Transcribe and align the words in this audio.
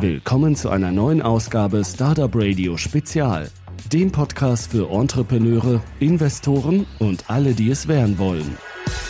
Willkommen 0.00 0.54
zu 0.54 0.68
einer 0.68 0.92
neuen 0.92 1.22
Ausgabe 1.22 1.82
Startup 1.82 2.30
Radio 2.34 2.76
Spezial, 2.76 3.48
dem 3.90 4.12
Podcast 4.12 4.70
für 4.70 4.90
Entrepreneure, 4.90 5.80
Investoren 6.00 6.84
und 6.98 7.30
alle, 7.30 7.54
die 7.54 7.70
es 7.70 7.88
werden 7.88 8.18
wollen. 8.18 8.58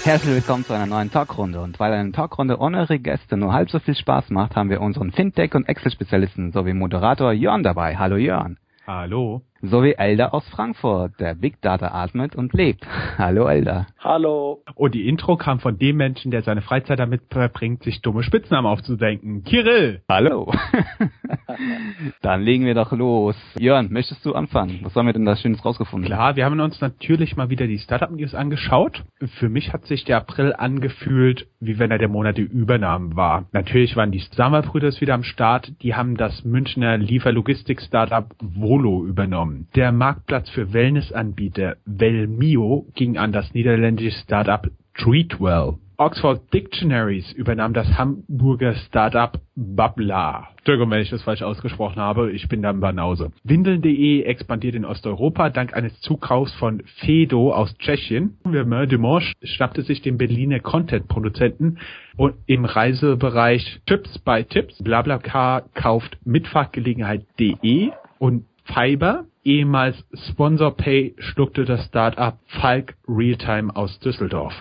Herzlich 0.05 0.37
willkommen 0.37 0.65
zu 0.65 0.75
einer 0.75 0.87
neuen 0.87 1.11
Talkrunde. 1.11 1.61
Und 1.61 1.81
weil 1.81 1.93
eine 1.93 2.13
Talkrunde 2.13 2.61
ohne 2.61 2.79
eure 2.79 3.01
Gäste 3.01 3.37
nur 3.37 3.53
halb 3.53 3.69
so 3.69 3.81
viel 3.81 3.97
Spaß 3.97 4.31
macht, 4.31 4.55
haben 4.55 4.71
wir 4.71 4.81
unseren 4.81 5.11
Fintech- 5.11 5.57
und 5.57 5.69
Excel-Spezialisten 5.69 6.53
sowie 6.53 6.73
Moderator 6.73 7.33
Jörn 7.33 7.65
dabei. 7.65 7.97
Hallo 7.97 8.17
Jörn. 8.17 8.57
Hallo. 8.87 9.43
Sowie 9.63 9.95
Elder 9.99 10.33
aus 10.33 10.49
Frankfurt, 10.49 11.19
der 11.19 11.35
Big 11.35 11.61
Data 11.61 11.89
atmet 11.89 12.37
und 12.37 12.53
lebt. 12.53 12.87
Hallo 13.19 13.49
Elder. 13.49 13.89
Hallo. 13.99 14.63
Und 14.77 14.95
die 14.95 15.09
Intro 15.09 15.37
kam 15.37 15.59
von 15.59 15.77
dem 15.77 15.97
Menschen, 15.97 16.31
der 16.31 16.43
seine 16.43 16.63
Freizeit 16.63 17.01
damit 17.01 17.23
verbringt, 17.29 17.83
sich 17.83 18.01
dumme 18.01 18.23
Spitznamen 18.23 18.71
aufzudenken. 18.71 19.43
Kirill. 19.43 20.03
Hallo. 20.09 20.53
Dann 22.23 22.43
legen 22.43 22.65
wir 22.65 22.75
doch 22.75 22.93
los. 22.93 23.37
Jörn, 23.59 23.89
möchtest 23.91 24.25
du 24.25 24.35
anfangen? 24.35 24.81
Was 24.83 24.95
haben 24.95 25.07
wir 25.07 25.13
denn 25.13 25.25
da 25.25 25.37
Schönes 25.37 25.65
rausgefunden? 25.65 26.07
Klar, 26.07 26.37
wir 26.37 26.45
haben 26.45 26.59
uns 26.61 26.81
natürlich 26.81 27.37
mal 27.37 27.51
wieder 27.51 27.67
die 27.67 27.79
Startup 27.79 28.11
News 28.11 28.35
angeschaut. 28.35 29.05
Für 29.39 29.49
mich 29.49 29.73
hat 29.73 29.87
sich 29.87 30.05
der 30.05 30.19
April 30.19 30.55
angefühlt, 30.57 31.47
wie 31.61 31.79
wenn 31.79 31.91
er 31.91 31.99
der 31.99 32.09
Monat 32.09 32.39
der 32.39 32.51
Übernahmen 32.51 33.17
war. 33.17 33.47
Natürlich 33.53 33.97
waren 33.97 34.13
die 34.13 34.23
Sammer-Brüder 34.33 34.87
wieder 35.01 35.15
am 35.15 35.25
Start. 35.25 35.73
Die 35.83 35.95
haben 35.95 36.17
das 36.17 36.45
Münchner 36.45 36.97
Lieferlogistik-Startup 36.97 38.35
Volo 38.41 39.05
übernommen. 39.05 39.69
Der 39.75 39.91
Marktplatz 39.91 40.49
für 40.51 40.73
Wellnessanbieter 40.73 41.77
Velmio 41.85 42.87
ging 42.95 43.17
an 43.19 43.33
das 43.33 43.53
niederländische 43.53 44.19
Startup 44.19 44.71
Treatwell. 44.95 45.79
Oxford 45.99 46.53
Dictionaries 46.53 47.33
übernahm 47.33 47.73
das 47.73 47.97
Hamburger 47.97 48.75
Startup 48.75 49.41
Babla. 49.55 50.49
Entschuldigung, 50.59 50.91
wenn 50.91 51.01
ich 51.01 51.11
das 51.11 51.23
falsch 51.23 51.43
ausgesprochen 51.43 52.01
habe, 52.01 52.33
ich 52.33 52.49
bin 52.49 52.61
da 52.61 52.71
im 52.71 52.81
Banause. 52.81 53.33
Windeln.de 53.45 54.23
expandiert 54.25 54.75
in 54.75 54.85
Osteuropa 54.85 55.49
dank 55.49 55.75
eines 55.75 55.99
Zukaufs 56.01 56.53
von 56.55 56.83
Fedo 57.01 57.53
aus 57.53 57.77
Tschechien. 57.79 58.37
Vermeer 58.43 58.87
Dimanche 58.87 59.33
schnappte 59.43 59.83
sich 59.83 60.03
den 60.03 60.19
Berliner 60.19 60.61
Content-Produzenten 60.61 61.79
und 62.17 62.35
im 62.47 62.65
Reisebereich 62.65 63.81
Chips 63.87 64.19
by 64.19 64.45
Tips. 64.45 64.83
BlaBlaCar 64.83 65.63
kauft 65.75 66.19
Mitfahrgelegenheit.de 66.25 67.93
und 68.19 68.45
Fiber, 68.65 69.25
ehemals 69.45 69.97
SponsorPay, 70.31 71.15
schluckte 71.19 71.65
das 71.65 71.87
Startup 71.87 72.37
Falk 72.61 72.97
Realtime 73.09 73.75
aus 73.75 73.99
Düsseldorf. 74.01 74.53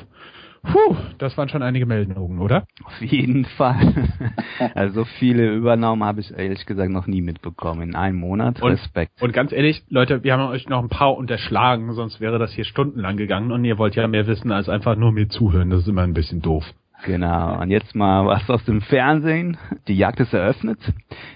Puh, 0.66 0.96
das 1.18 1.38
waren 1.38 1.50
schon 1.50 1.62
einige 1.62 1.86
Meldungen, 1.86 2.40
oder? 2.40 2.66
Auf 2.84 3.02
jeden 3.02 3.46
Fall. 3.46 3.94
Also 4.74 5.04
viele 5.20 5.54
Übernahmen 5.54 6.04
habe 6.04 6.22
ich 6.22 6.32
ehrlich 6.32 6.66
gesagt 6.66 6.90
noch 6.90 7.08
nie 7.08 7.22
mitbekommen. 7.22 7.82
In 7.82 7.96
einem 7.96 8.18
Monat. 8.18 8.62
Und, 8.62 8.72
Respekt. 8.72 9.22
Und 9.22 9.34
ganz 9.34 9.52
ehrlich, 9.52 9.84
Leute, 9.90 10.24
wir 10.24 10.34
haben 10.34 10.48
euch 10.50 10.70
noch 10.70 10.82
ein 10.82 10.90
paar 10.90 11.16
unterschlagen, 11.18 11.92
sonst 11.94 12.22
wäre 12.22 12.40
das 12.40 12.54
hier 12.54 12.64
stundenlang 12.64 13.18
gegangen 13.18 13.52
und 13.52 13.66
ihr 13.66 13.78
wollt 13.78 13.96
ja 13.96 14.08
mehr 14.08 14.28
wissen 14.28 14.52
als 14.52 14.70
einfach 14.70 14.96
nur 14.96 15.12
mir 15.12 15.28
zuhören. 15.28 15.70
Das 15.70 15.82
ist 15.82 15.88
immer 15.88 16.04
ein 16.04 16.14
bisschen 16.14 16.42
doof. 16.42 16.64
Genau. 17.04 17.62
Und 17.62 17.70
jetzt 17.70 17.96
mal 17.96 18.26
was 18.26 18.50
aus 18.50 18.64
dem 18.66 18.82
Fernsehen. 18.82 19.58
Die 19.88 19.96
Jagd 19.96 20.20
ist 20.20 20.34
eröffnet. 20.34 20.80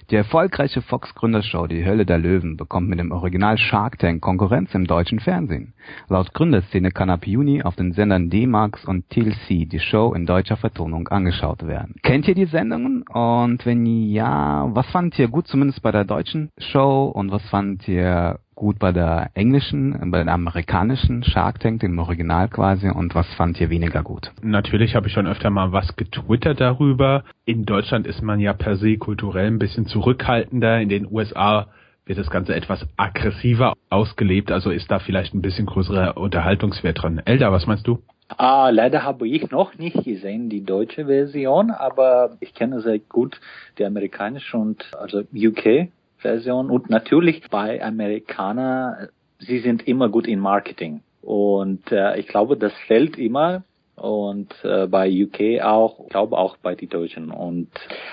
Die 0.10 0.16
erfolgreiche 0.16 0.82
Fox-Gründershow 0.82 1.68
Die 1.68 1.86
Hölle 1.86 2.06
der 2.06 2.18
Löwen 2.18 2.58
bekommt 2.58 2.90
mit 2.90 3.00
dem 3.00 3.12
Original 3.12 3.58
Shark 3.58 4.00
Tank 4.00 4.22
Konkurrenz 4.22 4.74
im 4.74 4.86
deutschen 4.86 5.20
Fernsehen. 5.20 5.74
Laut 6.08 6.34
Gründerszene 6.34 6.92
kann 6.92 7.10
ab 7.10 7.28
Juni 7.28 7.62
auf 7.62 7.76
den 7.76 7.92
Sendern 7.92 8.30
D-Max 8.30 8.86
und 8.86 9.10
TLC 9.10 9.70
die 9.70 9.80
Show 9.80 10.14
in 10.14 10.26
deutscher 10.26 10.58
Vertonung 10.58 11.08
angeschaut 11.10 11.66
werden. 11.68 11.96
Kennt 12.02 12.28
ihr 12.28 12.36
die 12.36 12.46
Sendungen? 12.46 13.04
Und 13.04 13.66
wenn 13.66 13.86
ja, 13.86 14.68
was 14.74 14.88
fandet 14.88 15.20
ihr 15.20 15.28
gut 15.28 15.48
zumindest 15.48 15.82
bei 15.82 15.92
der 15.92 16.06
deutschen 16.06 16.52
Show 16.58 17.12
und 17.14 17.32
was 17.32 17.48
fandet 17.50 17.88
ihr 17.88 18.40
gut 18.60 18.78
bei 18.78 18.92
der 18.92 19.32
englischen, 19.36 20.12
bei 20.12 20.22
der 20.22 20.34
amerikanischen 20.34 21.24
Shark 21.24 21.62
Tank, 21.62 21.80
dem 21.80 21.97
Original 21.97 22.50
quasi, 22.50 22.90
und 22.90 23.16
was 23.16 23.25
fand 23.36 23.59
ihr 23.59 23.70
weniger 23.70 24.03
gut? 24.03 24.31
Natürlich 24.42 24.96
habe 24.96 25.08
ich 25.08 25.14
schon 25.14 25.28
öfter 25.28 25.50
mal 25.50 25.72
was 25.72 25.96
getwittert 25.96 26.59
darüber. 26.59 27.24
In 27.46 27.66
Deutschland 27.66 28.06
ist 28.06 28.22
man 28.22 28.42
ja 28.42 28.52
per 28.52 28.75
se 28.75 28.98
kulturell 28.98 29.48
ein 29.48 29.59
bisschen 29.59 29.88
zurückhaltender. 29.88 30.81
In 30.81 30.90
den 30.90 31.08
USA 31.09 31.68
wird 32.06 32.19
das 32.19 32.30
Ganze 32.30 32.53
etwas 32.53 32.86
aggressiver 32.98 33.75
ausgelebt, 33.90 34.52
also 34.52 34.72
ist 34.72 34.92
da 34.92 35.00
vielleicht 35.00 35.34
ein 35.34 35.42
bisschen 35.42 35.66
größerer 35.66 36.18
Unterhaltungswert 36.18 37.02
dran. 37.02 37.22
Elda, 37.24 37.53
was 37.53 37.66
meinst 37.66 37.88
du? 37.88 38.00
Ah, 38.28 38.69
leider 38.69 39.03
habe 39.03 39.28
ich 39.28 39.50
noch 39.52 39.78
nicht 39.78 40.03
gesehen 40.03 40.50
die 40.50 40.66
deutsche 40.66 41.06
Version, 41.06 41.72
aber 41.72 42.38
ich 42.42 42.53
kenne 42.53 42.81
sehr 42.81 43.00
gut 43.00 43.40
die 43.78 43.86
amerikanische 43.86 44.58
und 44.58 44.92
also 45.00 45.24
UK 45.34 45.90
Version 46.19 46.69
und 46.69 46.90
natürlich 46.90 47.41
bei 47.50 47.84
Amerikaner, 47.84 49.09
sie 49.40 49.59
sind 49.59 49.88
immer 49.88 50.09
gut 50.09 50.28
in 50.28 50.40
Marketing 50.40 51.02
und 51.22 51.91
äh, 51.91 52.19
ich 52.19 52.28
glaube, 52.28 52.57
das 52.57 52.74
fällt 52.88 53.18
immer 53.18 53.63
und 53.96 54.53
äh, 54.63 54.88
bei 54.88 55.09
UK 55.09 55.62
auch, 55.62 56.00
ich 56.06 56.09
glaube 56.09 56.38
auch 56.38 56.57
bei 56.57 56.75
den 56.75 56.90
Deutschen 56.90 57.31
und 57.31 57.68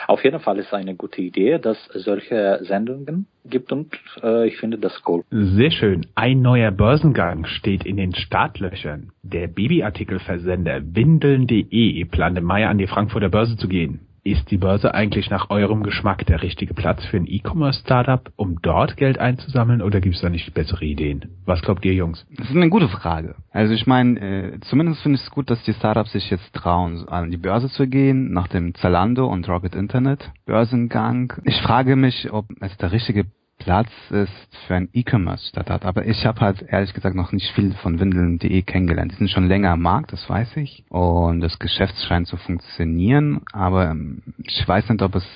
auf 0.08 0.24
jeden 0.24 0.40
Fall 0.40 0.58
ist 0.58 0.72
eine 0.74 0.94
gute 0.94 1.22
Idee, 1.22 1.58
dass 1.58 1.78
solche 1.94 2.60
Sendungen 2.62 3.26
gibt 3.44 3.72
und 3.72 3.94
äh, 4.22 4.48
ich 4.48 4.56
finde 4.56 4.78
das 4.78 5.00
cool. 5.06 5.22
Sehr 5.30 5.70
schön. 5.70 6.06
Ein 6.14 6.42
neuer 6.42 6.72
Börsengang 6.72 7.46
steht 7.46 7.84
in 7.84 7.96
den 7.96 8.14
Startlöchern. 8.14 9.10
Der 9.22 9.46
Babyartikelversender 9.46 10.82
Windeln.de 10.82 12.04
plant 12.06 12.38
im 12.38 12.44
Mai 12.44 12.66
an 12.66 12.78
die 12.78 12.86
Frankfurter 12.86 13.28
Börse 13.28 13.56
zu 13.56 13.68
gehen. 13.68 14.00
Ist 14.26 14.50
die 14.50 14.56
Börse 14.56 14.92
eigentlich 14.92 15.30
nach 15.30 15.50
eurem 15.50 15.84
Geschmack 15.84 16.26
der 16.26 16.42
richtige 16.42 16.74
Platz 16.74 17.04
für 17.04 17.16
ein 17.16 17.28
E-Commerce-Startup, 17.28 18.32
um 18.34 18.60
dort 18.60 18.96
Geld 18.96 19.20
einzusammeln 19.20 19.80
oder 19.80 20.00
gibt 20.00 20.16
es 20.16 20.20
da 20.20 20.28
nicht 20.28 20.52
bessere 20.52 20.84
Ideen? 20.84 21.26
Was 21.44 21.62
glaubt 21.62 21.84
ihr, 21.84 21.94
Jungs? 21.94 22.26
Das 22.36 22.50
ist 22.50 22.56
eine 22.56 22.68
gute 22.68 22.88
Frage. 22.88 23.36
Also 23.52 23.72
ich 23.72 23.86
meine, 23.86 24.18
äh, 24.18 24.60
zumindest 24.62 25.00
finde 25.02 25.18
ich 25.18 25.22
es 25.22 25.30
gut, 25.30 25.48
dass 25.48 25.62
die 25.62 25.74
Startups 25.74 26.10
sich 26.10 26.28
jetzt 26.28 26.52
trauen, 26.52 27.08
an 27.08 27.30
die 27.30 27.36
Börse 27.36 27.68
zu 27.68 27.86
gehen, 27.86 28.32
nach 28.32 28.48
dem 28.48 28.74
Zalando 28.74 29.28
und 29.28 29.48
Rocket 29.48 29.76
Internet 29.76 30.32
Börsengang. 30.44 31.32
Ich 31.44 31.62
frage 31.62 31.94
mich, 31.94 32.32
ob 32.32 32.46
es 32.60 32.76
der 32.78 32.90
richtige 32.90 33.26
Platz 33.66 33.90
ist 34.10 34.56
für 34.68 34.76
ein 34.76 34.88
E-Commerce-Startup. 34.92 35.84
Aber 35.84 36.06
ich 36.06 36.24
habe 36.24 36.40
halt 36.40 36.62
ehrlich 36.68 36.94
gesagt 36.94 37.16
noch 37.16 37.32
nicht 37.32 37.50
viel 37.50 37.72
von 37.82 37.98
Windeln.de 37.98 38.62
kennengelernt. 38.62 39.10
Die 39.10 39.16
sind 39.16 39.28
schon 39.28 39.48
länger 39.48 39.72
am 39.72 39.82
Markt, 39.82 40.12
das 40.12 40.30
weiß 40.30 40.56
ich. 40.58 40.84
Und 40.88 41.40
das 41.40 41.58
Geschäft 41.58 41.96
scheint 42.06 42.28
zu 42.28 42.36
funktionieren. 42.36 43.40
Aber 43.52 43.90
ähm, 43.90 44.22
ich 44.44 44.66
weiß 44.68 44.88
nicht, 44.88 45.02
ob 45.02 45.16
es 45.16 45.26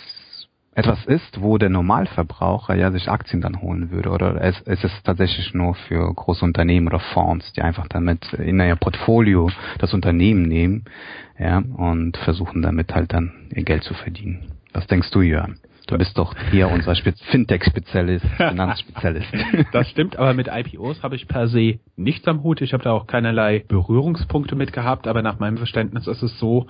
etwas 0.76 1.04
ist, 1.06 1.40
wo 1.40 1.58
der 1.58 1.70
Normalverbraucher 1.70 2.76
ja 2.76 2.92
sich 2.92 3.10
Aktien 3.10 3.40
dann 3.40 3.60
holen 3.62 3.90
würde. 3.90 4.10
Oder 4.10 4.40
es, 4.40 4.62
es 4.64 4.84
ist 4.84 5.02
tatsächlich 5.02 5.52
nur 5.52 5.74
für 5.74 6.14
große 6.14 6.44
Unternehmen 6.44 6.86
oder 6.86 7.00
Fonds, 7.00 7.52
die 7.54 7.62
einfach 7.62 7.88
damit 7.88 8.32
in 8.34 8.60
ihr 8.60 8.76
Portfolio 8.76 9.50
das 9.78 9.92
Unternehmen 9.92 10.42
nehmen 10.42 10.84
ja, 11.36 11.58
und 11.58 12.16
versuchen 12.19 12.62
damit 12.62 12.94
halt 12.94 13.12
dann 13.12 13.48
ihr 13.52 13.64
Geld 13.64 13.82
zu 13.82 13.94
verdienen. 13.94 14.52
Was 14.72 14.86
denkst 14.86 15.10
du, 15.10 15.20
Jörn? 15.20 15.58
Du 15.90 15.98
bist 15.98 16.16
doch 16.16 16.36
hier 16.52 16.68
unser 16.68 16.94
Fintech-Spezialist, 16.94 18.24
Finanzspezialist. 18.36 19.26
Das 19.72 19.88
stimmt, 19.90 20.16
aber 20.16 20.34
mit 20.34 20.46
IPOs 20.46 21.02
habe 21.02 21.16
ich 21.16 21.26
per 21.26 21.48
se 21.48 21.80
nichts 21.96 22.28
am 22.28 22.44
Hut. 22.44 22.60
Ich 22.60 22.72
habe 22.72 22.84
da 22.84 22.92
auch 22.92 23.08
keinerlei 23.08 23.64
Berührungspunkte 23.66 24.54
mit 24.54 24.72
gehabt, 24.72 25.08
aber 25.08 25.22
nach 25.22 25.40
meinem 25.40 25.56
Verständnis 25.56 26.06
ist 26.06 26.22
es 26.22 26.38
so, 26.38 26.68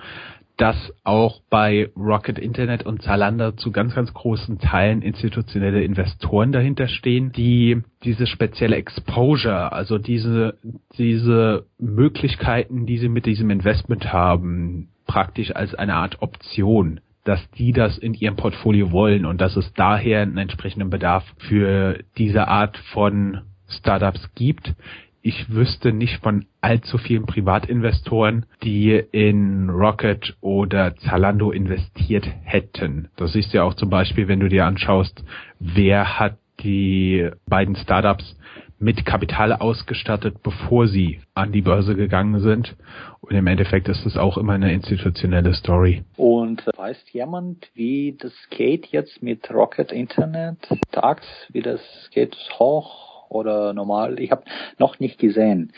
dass 0.57 0.75
auch 1.03 1.39
bei 1.51 1.91
Rocket 1.95 2.39
Internet 2.39 2.83
und 2.83 3.03
Zalando 3.03 3.51
zu 3.51 3.71
ganz, 3.71 3.93
ganz 3.93 4.11
großen 4.11 4.57
Teilen 4.57 5.03
institutionelle 5.03 5.83
Investoren 5.83 6.51
dahinter 6.51 6.87
stehen, 6.87 7.31
die 7.31 7.83
diese 8.03 8.25
spezielle 8.25 8.75
Exposure, 8.75 9.71
also 9.71 9.99
diese, 9.99 10.57
diese 10.97 11.67
Möglichkeiten, 11.77 12.87
die 12.87 12.97
sie 12.97 13.09
mit 13.09 13.27
diesem 13.27 13.51
Investment 13.51 14.11
haben, 14.11 14.89
praktisch 15.05 15.55
als 15.55 15.75
eine 15.75 15.93
Art 15.93 16.23
Option 16.23 17.01
dass 17.23 17.39
die 17.51 17.71
das 17.71 17.97
in 17.97 18.13
ihrem 18.13 18.35
Portfolio 18.35 18.91
wollen 18.91 19.25
und 19.25 19.41
dass 19.41 19.55
es 19.55 19.73
daher 19.73 20.21
einen 20.21 20.37
entsprechenden 20.37 20.89
Bedarf 20.89 21.23
für 21.37 21.99
diese 22.17 22.47
Art 22.47 22.77
von 22.93 23.41
Startups 23.67 24.33
gibt. 24.35 24.73
Ich 25.21 25.51
wüsste 25.53 25.93
nicht 25.93 26.17
von 26.23 26.45
allzu 26.61 26.97
vielen 26.97 27.27
Privatinvestoren, 27.27 28.47
die 28.63 28.91
in 29.11 29.69
Rocket 29.69 30.35
oder 30.41 30.95
Zalando 30.95 31.51
investiert 31.51 32.27
hätten. 32.43 33.09
Das 33.17 33.33
siehst 33.33 33.53
du 33.53 33.57
ja 33.57 33.63
auch 33.63 33.75
zum 33.75 33.91
Beispiel, 33.91 34.27
wenn 34.27 34.39
du 34.39 34.49
dir 34.49 34.65
anschaust, 34.65 35.23
wer 35.59 36.19
hat 36.19 36.37
die 36.63 37.29
beiden 37.47 37.75
Startups 37.75 38.35
mit 38.81 39.05
Kapital 39.05 39.53
ausgestattet, 39.53 40.41
bevor 40.41 40.87
sie 40.87 41.21
an 41.35 41.51
die 41.51 41.61
Börse 41.61 41.95
gegangen 41.95 42.39
sind. 42.39 42.75
Und 43.21 43.35
im 43.35 43.45
Endeffekt 43.47 43.87
ist 43.87 44.05
es 44.05 44.17
auch 44.17 44.37
immer 44.37 44.53
eine 44.53 44.73
institutionelle 44.73 45.53
Story. 45.53 46.03
Und 46.17 46.65
weiß 46.75 46.97
jemand, 47.11 47.69
wie 47.75 48.17
das 48.19 48.33
geht 48.49 48.87
jetzt 48.87 49.21
mit 49.21 49.49
Rocket 49.51 49.91
Internet? 49.91 50.57
Tags, 50.91 51.27
wie 51.51 51.61
das 51.61 51.81
geht 52.11 52.35
hoch 52.57 53.29
oder 53.29 53.73
normal. 53.73 54.19
Ich 54.19 54.31
habe 54.31 54.43
noch 54.77 54.99
nicht 54.99 55.19
gesehen. 55.19 55.71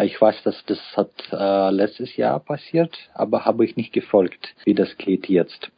Ich 0.00 0.20
weiß, 0.20 0.44
dass 0.44 0.64
das 0.66 0.78
hat 0.96 1.10
äh, 1.32 1.70
letztes 1.70 2.16
Jahr 2.16 2.38
passiert, 2.38 2.96
aber 3.14 3.44
habe 3.44 3.64
ich 3.64 3.76
nicht 3.76 3.92
gefolgt, 3.92 4.54
wie 4.64 4.74
das 4.74 4.96
geht 4.96 5.28
jetzt. 5.28 5.70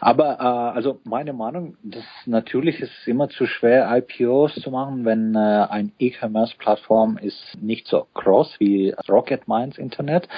Aber 0.00 0.38
äh, 0.40 0.76
also 0.76 1.00
meine 1.04 1.32
Meinung, 1.32 1.76
das 1.82 2.04
natürlich 2.26 2.80
ist 2.80 2.92
immer 3.06 3.30
zu 3.30 3.46
schwer 3.46 3.88
IPOs 3.96 4.56
zu 4.56 4.70
machen, 4.70 5.06
wenn 5.06 5.34
äh, 5.34 5.38
ein 5.38 5.92
E-Commerce-Plattform 5.98 7.16
ist 7.16 7.56
nicht 7.62 7.88
so 7.88 8.06
groß 8.12 8.56
wie 8.58 8.94
Rocket 9.08 9.48
Minds 9.48 9.78
Internet. 9.78 10.28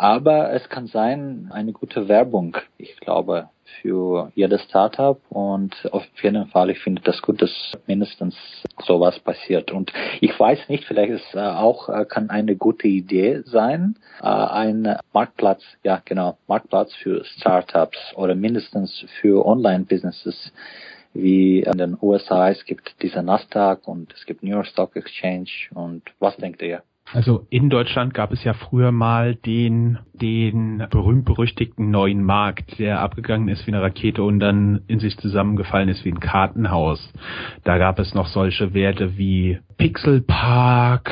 Aber 0.00 0.50
es 0.54 0.66
kann 0.70 0.86
sein, 0.86 1.50
eine 1.52 1.74
gute 1.74 2.08
Werbung, 2.08 2.56
ich 2.78 2.96
glaube, 3.00 3.50
für 3.82 4.32
jedes 4.34 4.62
Startup 4.62 5.20
und 5.28 5.76
auf 5.92 6.06
jeden 6.22 6.46
Fall, 6.46 6.70
ich 6.70 6.78
finde 6.78 7.02
das 7.02 7.20
gut, 7.20 7.42
dass 7.42 7.52
mindestens 7.86 8.34
sowas 8.82 9.18
passiert. 9.18 9.70
Und 9.72 9.92
ich 10.22 10.40
weiß 10.40 10.70
nicht, 10.70 10.86
vielleicht 10.86 11.12
ist 11.12 11.34
äh, 11.34 11.40
auch, 11.40 11.90
äh, 11.90 12.06
kann 12.06 12.30
eine 12.30 12.56
gute 12.56 12.88
Idee 12.88 13.42
sein, 13.44 13.96
äh, 14.22 14.24
ein 14.24 14.96
Marktplatz, 15.12 15.62
ja 15.82 16.00
genau, 16.02 16.38
Marktplatz 16.46 16.94
für 16.94 17.22
Startups 17.36 17.98
oder 18.16 18.34
mindestens 18.34 19.04
für 19.20 19.44
Online-Businesses 19.44 20.50
wie 21.12 21.60
in 21.60 21.76
den 21.76 21.98
USA. 22.00 22.48
Es 22.48 22.64
gibt 22.64 23.02
diese 23.02 23.22
Nasdaq 23.22 23.86
und 23.86 24.14
es 24.14 24.24
gibt 24.24 24.42
New 24.42 24.52
York 24.52 24.68
Stock 24.68 24.96
Exchange 24.96 25.50
und 25.74 26.04
was 26.20 26.38
denkt 26.38 26.62
ihr? 26.62 26.82
Also 27.12 27.46
in 27.50 27.70
Deutschland 27.70 28.14
gab 28.14 28.32
es 28.32 28.44
ja 28.44 28.52
früher 28.52 28.92
mal 28.92 29.34
den, 29.34 29.98
den 30.12 30.86
berühmt-berüchtigten 30.90 31.90
neuen 31.90 32.22
Markt, 32.22 32.78
der 32.78 33.00
abgegangen 33.00 33.48
ist 33.48 33.66
wie 33.66 33.72
eine 33.72 33.82
Rakete 33.82 34.22
und 34.22 34.38
dann 34.38 34.82
in 34.86 35.00
sich 35.00 35.18
zusammengefallen 35.18 35.88
ist 35.88 36.04
wie 36.04 36.12
ein 36.12 36.20
Kartenhaus. 36.20 37.12
Da 37.64 37.78
gab 37.78 37.98
es 37.98 38.14
noch 38.14 38.26
solche 38.28 38.74
Werte 38.74 39.18
wie 39.18 39.58
Pixelpark, 39.76 41.10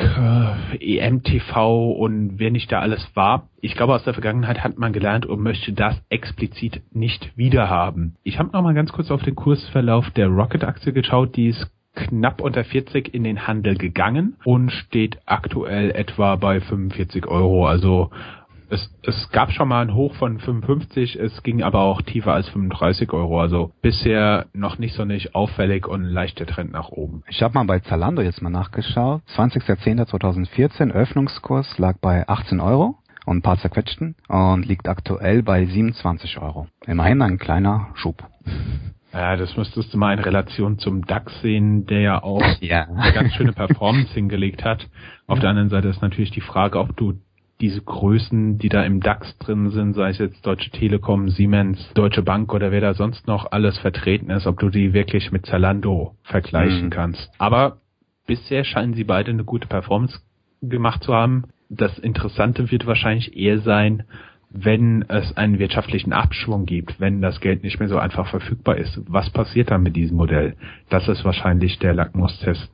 äh, 0.79 0.97
EMTV 0.97 1.91
und 1.91 2.39
wer 2.39 2.51
nicht 2.51 2.71
da 2.71 2.79
alles 2.79 3.05
war. 3.15 3.49
Ich 3.59 3.75
glaube, 3.75 3.95
aus 3.95 4.03
der 4.03 4.13
Vergangenheit 4.13 4.63
hat 4.63 4.77
man 4.77 4.93
gelernt 4.93 5.25
und 5.25 5.41
möchte 5.41 5.73
das 5.73 6.01
explizit 6.09 6.81
nicht 6.93 7.35
wiederhaben. 7.35 8.15
Ich 8.23 8.39
habe 8.39 8.51
noch 8.53 8.61
mal 8.61 8.73
ganz 8.73 8.91
kurz 8.93 9.11
auf 9.11 9.23
den 9.23 9.35
Kursverlauf 9.35 10.09
der 10.11 10.27
Rocket-Aktie 10.27 10.93
geschaut, 10.93 11.35
die 11.35 11.47
ist 11.47 11.69
knapp 12.07 12.41
unter 12.41 12.63
40 12.63 13.13
in 13.13 13.23
den 13.23 13.47
Handel 13.47 13.75
gegangen 13.75 14.35
und 14.43 14.71
steht 14.71 15.19
aktuell 15.25 15.91
etwa 15.91 16.35
bei 16.35 16.61
45 16.61 17.27
Euro. 17.27 17.67
Also 17.67 18.09
es, 18.69 18.89
es 19.03 19.29
gab 19.31 19.51
schon 19.51 19.67
mal 19.67 19.81
einen 19.81 19.95
Hoch 19.95 20.15
von 20.15 20.39
55, 20.39 21.15
es 21.19 21.43
ging 21.43 21.63
aber 21.63 21.81
auch 21.81 22.01
tiefer 22.01 22.33
als 22.33 22.47
35 22.49 23.11
Euro. 23.13 23.41
Also 23.41 23.71
bisher 23.81 24.45
noch 24.53 24.77
nicht 24.77 24.95
so 24.95 25.05
nicht 25.05 25.35
auffällig 25.35 25.87
und 25.87 26.03
leichter 26.03 26.45
Trend 26.45 26.71
nach 26.71 26.89
oben. 26.89 27.23
Ich 27.27 27.41
habe 27.41 27.53
mal 27.55 27.65
bei 27.65 27.79
Zalando 27.79 28.21
jetzt 28.21 28.41
mal 28.41 28.49
nachgeschaut. 28.49 29.21
20.10.2014 29.35 30.91
Öffnungskurs 30.91 31.77
lag 31.77 31.97
bei 31.99 32.27
18 32.27 32.59
Euro 32.59 32.97
und 33.25 33.37
ein 33.37 33.41
paar 33.41 33.57
zerquetschten 33.57 34.15
und 34.27 34.65
liegt 34.65 34.87
aktuell 34.87 35.43
bei 35.43 35.65
27 35.65 36.39
Euro. 36.39 36.67
Immerhin 36.85 37.21
ein 37.21 37.37
kleiner 37.37 37.89
Schub. 37.95 38.23
Ja, 39.13 39.35
das 39.35 39.57
müsstest 39.57 39.93
du 39.93 39.97
mal 39.97 40.13
in 40.13 40.19
Relation 40.19 40.77
zum 40.77 41.05
DAX 41.05 41.41
sehen, 41.41 41.85
der 41.85 42.01
ja 42.01 42.23
auch 42.23 42.43
ja. 42.61 42.87
eine 42.87 43.13
ganz 43.13 43.33
schöne 43.33 43.53
Performance 43.53 44.13
hingelegt 44.13 44.63
hat. 44.63 44.87
Auf 45.27 45.39
der 45.39 45.49
anderen 45.49 45.69
Seite 45.69 45.87
ist 45.87 46.01
natürlich 46.01 46.31
die 46.31 46.41
Frage, 46.41 46.79
ob 46.79 46.95
du 46.95 47.15
diese 47.61 47.81
Größen, 47.81 48.57
die 48.57 48.69
da 48.69 48.83
im 48.83 49.01
DAX 49.01 49.37
drin 49.39 49.69
sind, 49.71 49.93
sei 49.93 50.11
es 50.11 50.17
jetzt 50.17 50.45
Deutsche 50.45 50.69
Telekom, 50.69 51.29
Siemens, 51.29 51.91
Deutsche 51.93 52.21
Bank 52.21 52.53
oder 52.53 52.71
wer 52.71 52.81
da 52.81 52.93
sonst 52.93 53.27
noch 53.27 53.51
alles 53.51 53.77
vertreten 53.79 54.29
ist, 54.29 54.47
ob 54.47 54.59
du 54.59 54.69
die 54.69 54.93
wirklich 54.93 55.31
mit 55.31 55.45
Zalando 55.45 56.15
vergleichen 56.23 56.85
mhm. 56.85 56.89
kannst. 56.89 57.29
Aber 57.37 57.77
bisher 58.27 58.63
scheinen 58.63 58.93
sie 58.93 59.03
beide 59.03 59.31
eine 59.31 59.43
gute 59.43 59.67
Performance 59.67 60.19
gemacht 60.61 61.03
zu 61.03 61.13
haben. 61.13 61.45
Das 61.69 61.99
Interessante 61.99 62.71
wird 62.71 62.87
wahrscheinlich 62.87 63.35
eher 63.35 63.59
sein, 63.59 64.03
wenn 64.49 65.05
es 65.07 65.35
einen 65.37 65.59
wirtschaftlichen 65.59 66.11
Abschwung 66.11 66.65
gibt, 66.65 66.99
wenn 66.99 67.21
das 67.21 67.39
Geld 67.39 67.63
nicht 67.63 67.79
mehr 67.79 67.89
so 67.89 67.97
einfach 67.97 68.27
verfügbar 68.29 68.77
ist, 68.77 68.99
was 69.07 69.29
passiert 69.29 69.71
dann 69.71 69.83
mit 69.83 69.95
diesem 69.95 70.17
Modell? 70.17 70.55
Das 70.89 71.07
ist 71.07 71.23
wahrscheinlich 71.23 71.77
der 71.79 71.93
Lackmustest, 71.93 72.71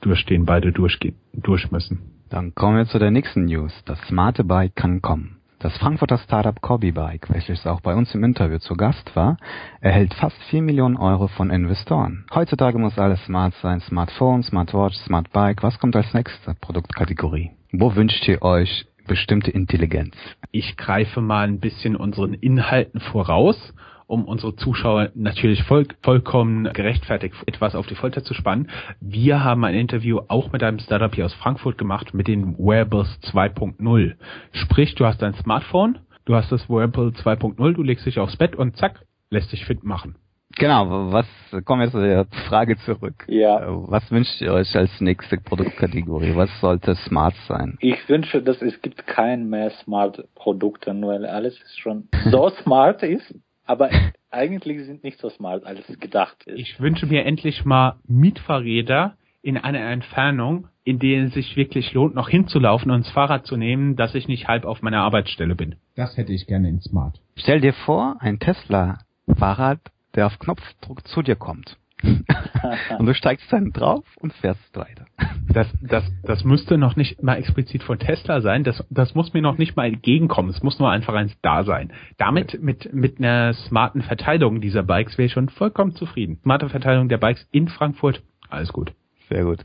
durch 0.00 0.24
den 0.24 0.44
beide 0.44 0.72
durchgehen, 0.72 1.16
durch 1.34 1.70
müssen. 1.70 2.00
Dann 2.30 2.54
kommen 2.54 2.76
wir 2.76 2.86
zu 2.86 2.98
der 2.98 3.10
nächsten 3.10 3.44
News. 3.44 3.72
Das 3.84 4.00
smarte 4.02 4.44
Bike 4.44 4.76
kann 4.76 5.02
kommen. 5.02 5.38
Das 5.60 5.76
Frankfurter 5.78 6.18
Startup 6.18 6.60
Cobby 6.62 6.92
Bike, 6.92 7.28
welches 7.30 7.66
auch 7.66 7.80
bei 7.80 7.94
uns 7.96 8.14
im 8.14 8.22
Interview 8.22 8.58
zu 8.58 8.74
Gast 8.74 9.16
war, 9.16 9.38
erhält 9.80 10.14
fast 10.14 10.40
4 10.50 10.62
Millionen 10.62 10.96
Euro 10.96 11.26
von 11.26 11.50
Investoren. 11.50 12.26
Heutzutage 12.32 12.78
muss 12.78 12.96
alles 12.96 13.24
smart 13.24 13.54
sein. 13.60 13.80
Smartphone, 13.80 14.44
Smartwatch, 14.44 14.94
Smart 14.98 15.32
Bike. 15.32 15.64
Was 15.64 15.80
kommt 15.80 15.96
als 15.96 16.14
nächste 16.14 16.54
Produktkategorie? 16.60 17.50
Wo 17.72 17.96
wünscht 17.96 18.28
ihr 18.28 18.40
euch 18.42 18.86
bestimmte 19.08 19.50
Intelligenz. 19.50 20.14
Ich 20.52 20.76
greife 20.76 21.20
mal 21.20 21.48
ein 21.48 21.58
bisschen 21.58 21.96
unseren 21.96 22.34
Inhalten 22.34 23.00
voraus, 23.00 23.74
um 24.06 24.24
unsere 24.24 24.54
Zuschauer 24.54 25.10
natürlich 25.14 25.64
voll, 25.64 25.86
vollkommen 26.02 26.72
gerechtfertigt 26.72 27.34
etwas 27.46 27.74
auf 27.74 27.88
die 27.88 27.96
Folter 27.96 28.22
zu 28.22 28.34
spannen. 28.34 28.70
Wir 29.00 29.42
haben 29.42 29.64
ein 29.64 29.74
Interview 29.74 30.20
auch 30.28 30.52
mit 30.52 30.62
einem 30.62 30.78
Startup 30.78 31.14
hier 31.14 31.26
aus 31.26 31.34
Frankfurt 31.34 31.76
gemacht 31.76 32.14
mit 32.14 32.28
den 32.28 32.56
Wearables 32.56 33.08
2.0. 33.32 34.14
Sprich, 34.52 34.94
du 34.94 35.04
hast 35.04 35.20
dein 35.20 35.34
Smartphone, 35.34 35.98
du 36.24 36.36
hast 36.36 36.52
das 36.52 36.70
Wearable 36.70 37.08
2.0, 37.08 37.72
du 37.74 37.82
legst 37.82 38.06
dich 38.06 38.18
aufs 38.18 38.36
Bett 38.36 38.54
und 38.54 38.76
zack, 38.76 39.04
lässt 39.30 39.52
dich 39.52 39.64
fit 39.64 39.82
machen. 39.82 40.14
Genau, 40.58 41.12
was 41.12 41.26
kommen 41.64 41.82
wir 41.82 41.90
zu 41.90 42.00
der 42.00 42.26
Frage 42.48 42.76
zurück. 42.78 43.24
Ja. 43.28 43.60
Was 43.88 44.10
wünscht 44.10 44.40
ihr 44.40 44.52
euch 44.52 44.74
als 44.74 45.00
nächste 45.00 45.36
Produktkategorie? 45.36 46.34
Was 46.34 46.50
sollte 46.60 46.96
smart 46.96 47.34
sein? 47.46 47.76
Ich 47.80 48.08
wünsche, 48.08 48.42
dass 48.42 48.60
es 48.60 48.82
gibt 48.82 49.06
kein 49.06 49.48
mehr 49.48 49.70
smart 49.82 50.24
Produkte, 50.34 50.90
weil 51.00 51.26
alles 51.26 51.54
ist 51.62 51.78
schon 51.78 52.08
so 52.30 52.50
smart 52.62 53.04
ist, 53.04 53.34
aber 53.66 53.90
eigentlich 54.30 54.84
sind 54.84 55.04
nicht 55.04 55.20
so 55.20 55.30
smart, 55.30 55.64
als 55.64 55.88
es 55.88 56.00
gedacht 56.00 56.42
ist. 56.46 56.58
Ich 56.58 56.80
wünsche 56.80 57.06
mir 57.06 57.24
endlich 57.24 57.64
mal 57.64 57.96
Mietfahrräder 58.06 59.14
in 59.42 59.56
einer 59.56 59.80
Entfernung, 59.90 60.66
in 60.82 60.98
der 60.98 61.24
es 61.24 61.34
sich 61.34 61.56
wirklich 61.56 61.92
lohnt, 61.92 62.16
noch 62.16 62.28
hinzulaufen 62.28 62.90
und 62.90 63.04
das 63.04 63.12
Fahrrad 63.12 63.46
zu 63.46 63.56
nehmen, 63.56 63.94
dass 63.94 64.14
ich 64.16 64.26
nicht 64.26 64.48
halb 64.48 64.64
auf 64.64 64.82
meiner 64.82 65.02
Arbeitsstelle 65.02 65.54
bin. 65.54 65.76
Das 65.94 66.16
hätte 66.16 66.32
ich 66.32 66.46
gerne 66.46 66.68
in 66.68 66.80
Smart. 66.80 67.20
Stell 67.36 67.60
dir 67.60 67.72
vor, 67.72 68.16
ein 68.18 68.40
Tesla 68.40 68.98
Fahrrad 69.38 69.80
der 70.14 70.26
auf 70.26 70.38
Knopfdruck 70.38 71.06
zu 71.06 71.22
dir 71.22 71.36
kommt. 71.36 71.76
und 72.98 73.06
du 73.06 73.14
steigst 73.14 73.52
dann 73.52 73.72
drauf 73.72 74.04
und 74.20 74.32
fährst 74.34 74.76
weiter. 74.76 75.06
Das, 75.48 75.66
das, 75.82 76.04
das 76.22 76.44
müsste 76.44 76.78
noch 76.78 76.94
nicht 76.94 77.22
mal 77.22 77.36
explizit 77.36 77.82
von 77.82 77.98
Tesla 77.98 78.40
sein. 78.40 78.62
Das, 78.62 78.84
das 78.90 79.14
muss 79.14 79.32
mir 79.32 79.42
noch 79.42 79.58
nicht 79.58 79.76
mal 79.76 79.88
entgegenkommen. 79.88 80.50
Es 80.50 80.62
muss 80.62 80.78
nur 80.78 80.90
einfach 80.90 81.14
eins 81.14 81.36
da 81.42 81.64
sein. 81.64 81.92
Damit, 82.16 82.62
mit, 82.62 82.92
mit 82.92 83.18
einer 83.18 83.52
smarten 83.54 84.02
Verteilung 84.02 84.60
dieser 84.60 84.84
Bikes 84.84 85.18
wäre 85.18 85.26
ich 85.26 85.32
schon 85.32 85.48
vollkommen 85.48 85.94
zufrieden. 85.94 86.38
Smarte 86.42 86.68
Verteilung 86.68 87.08
der 87.08 87.18
Bikes 87.18 87.48
in 87.50 87.68
Frankfurt, 87.68 88.22
alles 88.48 88.72
gut. 88.72 88.92
Sehr 89.28 89.44
gut. 89.44 89.64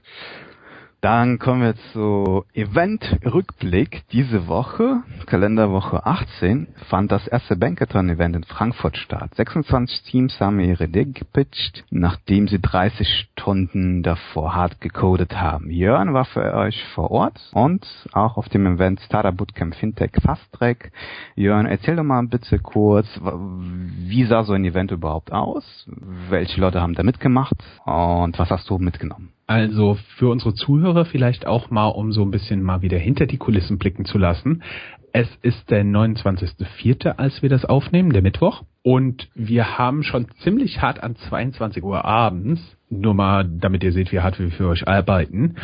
Dann 1.03 1.37
kommen 1.37 1.63
wir 1.63 1.75
zu 1.91 2.45
Event-Rückblick. 2.53 4.03
Diese 4.13 4.47
Woche, 4.47 5.03
Kalenderwoche 5.25 6.05
18, 6.05 6.67
fand 6.87 7.11
das 7.11 7.27
erste 7.27 7.57
Bankathon-Event 7.57 8.37
in 8.37 8.43
Frankfurt 8.45 8.95
statt. 8.95 9.35
26 9.35 10.03
Teams 10.03 10.39
haben 10.39 10.61
ihre 10.61 10.85
Idee 10.85 11.03
gepitcht, 11.03 11.83
nachdem 11.89 12.47
sie 12.47 12.61
30 12.61 13.27
Stunden 13.33 14.01
davor 14.01 14.55
hart 14.55 14.79
gecodet 14.79 15.35
haben. 15.35 15.69
Jörn 15.69 16.13
war 16.13 16.23
für 16.23 16.53
euch 16.53 16.81
vor 16.95 17.11
Ort 17.11 17.51
und 17.51 17.85
auch 18.13 18.37
auf 18.37 18.47
dem 18.47 18.65
Event 18.65 19.01
Startup 19.01 19.35
Bootcamp 19.35 19.75
Fintech 19.75 20.11
Fast 20.23 20.53
Track. 20.53 20.93
Jörn, 21.35 21.65
erzähl 21.65 21.97
doch 21.97 22.03
mal 22.03 22.25
bitte 22.25 22.59
kurz, 22.59 23.07
wie 23.19 24.23
sah 24.23 24.45
so 24.45 24.53
ein 24.53 24.63
Event 24.63 24.91
überhaupt 24.91 25.33
aus? 25.33 25.85
Welche 26.29 26.61
Leute 26.61 26.79
haben 26.79 26.93
da 26.93 27.03
mitgemacht 27.03 27.61
und 27.83 28.39
was 28.39 28.49
hast 28.49 28.69
du 28.69 28.77
mitgenommen? 28.77 29.33
Also 29.45 29.97
für 30.17 30.29
unsere 30.29 30.53
Zuhörer 30.53 31.05
vielleicht 31.05 31.45
auch 31.45 31.69
mal, 31.69 31.87
um 31.87 32.11
so 32.11 32.23
ein 32.23 32.31
bisschen 32.31 32.63
mal 32.63 32.81
wieder 32.81 32.97
hinter 32.97 33.25
die 33.25 33.37
Kulissen 33.37 33.77
blicken 33.77 34.05
zu 34.05 34.17
lassen. 34.17 34.63
Es 35.11 35.27
ist 35.41 35.69
der 35.69 35.83
29.04., 35.83 37.17
als 37.17 37.41
wir 37.41 37.49
das 37.49 37.65
aufnehmen, 37.65 38.13
der 38.13 38.23
Mittwoch. 38.23 38.63
Und 38.81 39.29
wir 39.35 39.77
haben 39.77 40.03
schon 40.03 40.27
ziemlich 40.43 40.81
hart 40.81 41.03
an 41.03 41.15
22 41.15 41.83
Uhr 41.83 42.03
abends, 42.03 42.61
nur 42.89 43.13
mal, 43.13 43.47
damit 43.47 43.83
ihr 43.83 43.91
seht, 43.91 44.11
wie 44.11 44.21
hart 44.21 44.39
wir 44.39 44.49
für 44.49 44.67
euch 44.67 44.87
arbeiten. 44.87 45.55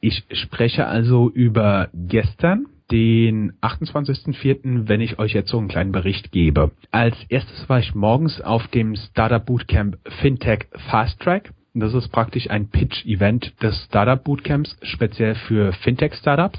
Ich 0.00 0.24
spreche 0.32 0.86
also 0.86 1.28
über 1.28 1.88
gestern, 1.92 2.66
den 2.90 3.52
28.04., 3.60 4.88
wenn 4.88 5.00
ich 5.00 5.18
euch 5.18 5.34
jetzt 5.34 5.50
so 5.50 5.58
einen 5.58 5.68
kleinen 5.68 5.92
Bericht 5.92 6.32
gebe. 6.32 6.70
Als 6.90 7.16
erstes 7.28 7.68
war 7.68 7.80
ich 7.80 7.94
morgens 7.94 8.40
auf 8.40 8.66
dem 8.68 8.96
Startup 8.96 9.44
Bootcamp 9.44 9.98
Fintech 10.20 10.66
Fast 10.90 11.20
Track. 11.20 11.52
Das 11.80 11.94
ist 11.94 12.08
praktisch 12.08 12.50
ein 12.50 12.68
Pitch-Event 12.68 13.62
des 13.62 13.84
Startup 13.84 14.22
Bootcamps, 14.22 14.76
speziell 14.82 15.34
für 15.34 15.72
Fintech-Startups. 15.72 16.58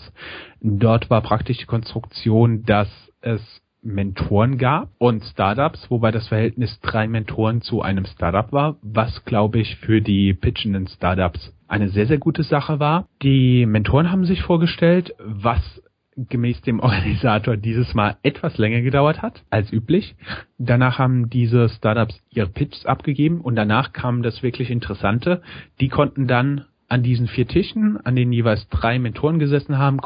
Dort 0.62 1.10
war 1.10 1.22
praktisch 1.22 1.58
die 1.58 1.66
Konstruktion, 1.66 2.64
dass 2.66 2.90
es 3.22 3.42
Mentoren 3.82 4.58
gab 4.58 4.90
und 4.98 5.24
Startups, 5.24 5.90
wobei 5.90 6.12
das 6.12 6.28
Verhältnis 6.28 6.80
drei 6.82 7.08
Mentoren 7.08 7.62
zu 7.62 7.82
einem 7.82 8.06
Startup 8.06 8.52
war, 8.52 8.78
was 8.82 9.24
glaube 9.26 9.60
ich 9.60 9.78
für 9.78 10.02
die 10.02 10.34
pitchenden 10.34 10.88
Startups 10.88 11.54
eine 11.68 11.90
sehr, 11.90 12.08
sehr 12.08 12.18
gute 12.18 12.44
Sache 12.44 12.80
war. 12.80 13.08
Die 13.22 13.66
Mentoren 13.66 14.12
haben 14.12 14.26
sich 14.26 14.42
vorgestellt, 14.42 15.14
was 15.20 15.82
gemäß 16.28 16.62
dem 16.62 16.80
Organisator 16.80 17.58
dieses 17.58 17.94
Mal 17.94 18.18
etwas 18.24 18.58
länger 18.58 18.82
gedauert 18.82 19.22
hat 19.22 19.44
als 19.50 19.72
üblich. 19.72 20.16
Danach 20.58 21.00
haben 21.00 21.30
diese 21.30 21.70
Startups 21.70 22.20
ihre 22.30 22.48
Pitches 22.48 22.86
abgegeben 22.86 23.42
und 23.42 23.56
danach 23.56 23.94
kam 23.94 24.24
das 24.24 24.44
wirklich 24.44 24.70
Interessante. 24.70 25.42
Die 25.80 25.90
konnten 25.90 26.28
dann 26.28 26.66
an 26.88 27.04
diesen 27.04 27.28
vier 27.28 27.48
Tischen, 27.48 27.98
an 28.04 28.16
denen 28.16 28.34
jeweils 28.34 28.68
drei 28.70 29.00
Mentoren 29.00 29.40
gesessen 29.40 29.78
haben, 29.78 30.00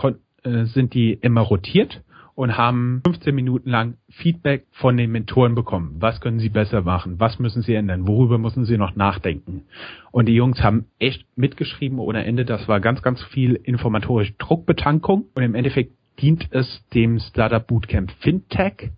äh, 0.44 0.66
sind 0.66 0.94
die 0.94 1.14
immer 1.14 1.42
rotiert 1.42 2.04
und 2.36 2.58
haben 2.58 3.02
15 3.06 3.34
Minuten 3.34 3.70
lang 3.70 3.98
Feedback 4.10 4.66
von 4.72 4.98
den 4.98 5.12
Mentoren 5.12 5.56
bekommen. 5.56 5.96
Was 6.00 6.20
können 6.20 6.40
sie 6.40 6.50
besser 6.50 6.82
machen? 6.82 7.20
Was 7.20 7.40
müssen 7.40 7.62
sie 7.62 7.76
ändern? 7.76 8.08
Worüber 8.08 8.38
müssen 8.38 8.66
sie 8.66 8.78
noch 8.78 8.96
nachdenken? 8.96 9.64
Und 10.12 10.28
die 10.28 10.36
Jungs 10.36 10.62
haben 10.62 10.86
echt 11.00 11.26
mitgeschrieben 11.36 12.00
ohne 12.00 12.26
Ende. 12.26 12.44
Das 12.46 12.68
war 12.68 12.80
ganz, 12.80 13.02
ganz 13.02 13.22
viel 13.24 13.54
informatorische 13.56 14.34
Druckbetankung. 14.40 15.26
Und 15.36 15.44
im 15.44 15.56
Endeffekt 15.56 15.94
dient 16.22 16.48
es 16.52 16.84
dem 16.94 17.20
Startup 17.20 17.66
Bootcamp 17.66 18.12
Fintech 18.20 18.92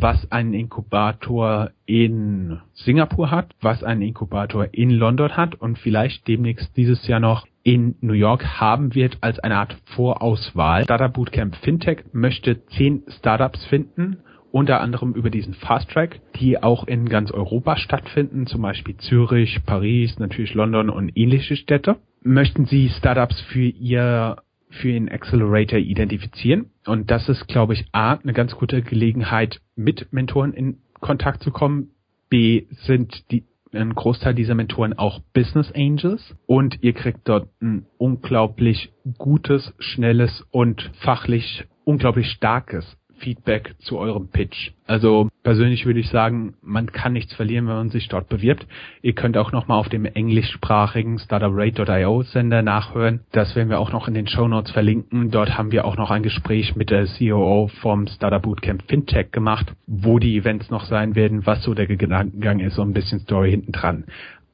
was 0.00 0.30
ein 0.30 0.54
Inkubator 0.54 1.70
in 1.86 2.60
Singapur 2.74 3.30
hat, 3.30 3.54
was 3.60 3.82
ein 3.82 4.02
Inkubator 4.02 4.68
in 4.72 4.90
London 4.90 5.36
hat 5.36 5.54
und 5.56 5.78
vielleicht 5.78 6.26
demnächst 6.28 6.76
dieses 6.76 7.06
Jahr 7.06 7.20
noch 7.20 7.46
in 7.62 7.96
New 8.00 8.12
York 8.12 8.60
haben 8.60 8.94
wird 8.94 9.18
als 9.20 9.38
eine 9.40 9.56
Art 9.56 9.76
Vorauswahl. 9.96 10.84
Startup 10.84 11.12
Bootcamp 11.12 11.56
Fintech 11.56 12.04
möchte 12.12 12.64
zehn 12.66 13.02
Startups 13.18 13.64
finden, 13.66 14.18
unter 14.50 14.80
anderem 14.80 15.12
über 15.12 15.30
diesen 15.30 15.54
Fast 15.54 15.90
Track, 15.90 16.20
die 16.36 16.62
auch 16.62 16.86
in 16.86 17.08
ganz 17.08 17.30
Europa 17.30 17.76
stattfinden, 17.76 18.46
zum 18.46 18.62
Beispiel 18.62 18.96
Zürich, 18.96 19.60
Paris, 19.66 20.18
natürlich 20.18 20.54
London 20.54 20.90
und 20.90 21.12
ähnliche 21.16 21.56
Städte. 21.56 21.96
Möchten 22.22 22.66
Sie 22.66 22.88
Startups 22.88 23.40
für 23.42 23.60
Ihr 23.64 24.36
für 24.70 24.92
den 24.92 25.08
Accelerator 25.08 25.78
identifizieren. 25.78 26.70
Und 26.86 27.10
das 27.10 27.28
ist, 27.28 27.48
glaube 27.48 27.74
ich, 27.74 27.86
A, 27.92 28.14
eine 28.14 28.32
ganz 28.32 28.54
gute 28.54 28.82
Gelegenheit, 28.82 29.60
mit 29.76 30.12
Mentoren 30.12 30.52
in 30.52 30.78
Kontakt 31.00 31.42
zu 31.42 31.50
kommen. 31.50 31.90
B, 32.28 32.66
sind 32.84 33.30
die, 33.30 33.44
ein 33.72 33.94
Großteil 33.94 34.34
dieser 34.34 34.54
Mentoren 34.54 34.92
auch 34.94 35.20
Business 35.32 35.72
Angels 35.72 36.34
und 36.46 36.82
ihr 36.82 36.92
kriegt 36.92 37.28
dort 37.28 37.48
ein 37.60 37.86
unglaublich 37.98 38.92
gutes, 39.18 39.74
schnelles 39.78 40.44
und 40.50 40.90
fachlich 41.00 41.66
unglaublich 41.84 42.28
starkes 42.30 42.98
Feedback 43.18 43.74
zu 43.78 43.98
eurem 43.98 44.28
Pitch. 44.28 44.72
Also 44.86 45.28
persönlich 45.42 45.84
würde 45.84 46.00
ich 46.00 46.08
sagen, 46.08 46.54
man 46.62 46.90
kann 46.92 47.12
nichts 47.12 47.34
verlieren, 47.34 47.66
wenn 47.68 47.74
man 47.74 47.90
sich 47.90 48.08
dort 48.08 48.28
bewirbt. 48.28 48.66
Ihr 49.02 49.12
könnt 49.12 49.36
auch 49.36 49.52
nochmal 49.52 49.78
auf 49.78 49.88
dem 49.88 50.06
englischsprachigen 50.06 51.18
startuprate.io 51.18 52.22
Sender 52.22 52.62
nachhören. 52.62 53.20
Das 53.32 53.54
werden 53.54 53.68
wir 53.68 53.80
auch 53.80 53.92
noch 53.92 54.08
in 54.08 54.14
den 54.14 54.26
Show 54.26 54.48
Notes 54.48 54.72
verlinken. 54.72 55.30
Dort 55.30 55.58
haben 55.58 55.72
wir 55.72 55.84
auch 55.84 55.96
noch 55.96 56.10
ein 56.10 56.22
Gespräch 56.22 56.74
mit 56.74 56.90
der 56.90 57.06
COO 57.06 57.68
vom 57.80 58.06
Startup 58.06 58.40
Bootcamp 58.40 58.84
Fintech 58.88 59.30
gemacht, 59.30 59.72
wo 59.86 60.18
die 60.18 60.36
Events 60.36 60.70
noch 60.70 60.84
sein 60.84 61.14
werden, 61.14 61.44
was 61.44 61.62
so 61.62 61.74
der 61.74 61.86
Gedankengang 61.86 62.60
ist, 62.60 62.76
so 62.76 62.82
ein 62.82 62.94
bisschen 62.94 63.20
Story 63.20 63.50
hinten 63.50 63.72
dran. 63.72 64.04